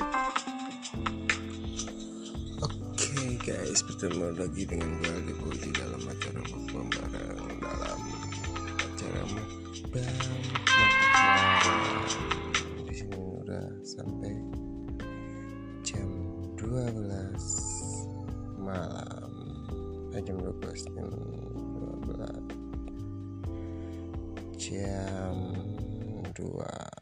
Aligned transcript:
Oke 0.00 0.16
guys, 3.44 3.84
bertemu 3.84 4.32
lagi 4.32 4.64
dengan 4.64 4.96
gue 4.96 5.12
Alibu 5.12 5.52
di 5.60 5.68
dalam 5.76 6.00
acara 6.08 6.40
mukbang 6.48 6.88
bareng 6.88 7.60
dalam 7.60 8.00
acara 8.80 9.22
mukbang. 9.28 10.24
Di 12.88 12.96
sini 12.96 13.12
udah 13.12 13.68
sampai 13.84 14.40
jam 15.84 16.08
12 16.56 18.56
malam. 18.56 19.32
Eh, 20.16 20.24
jam 20.24 20.40
12 20.40 20.96
jam 20.96 21.12
12 22.08 24.56
jam 24.56 25.36
2 26.32 26.99